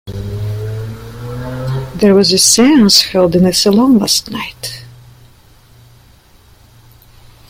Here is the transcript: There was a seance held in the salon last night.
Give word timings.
There 1.97 2.15
was 2.15 2.33
a 2.33 2.39
seance 2.39 3.03
held 3.03 3.35
in 3.35 3.43
the 3.43 3.53
salon 3.53 3.99
last 3.99 4.31
night. 4.31 4.83